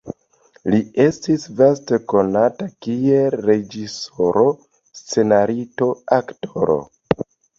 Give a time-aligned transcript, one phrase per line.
[0.73, 4.43] Li estis vaste konata kiel reĝisoro,
[5.01, 6.79] scenaristo, aktoro.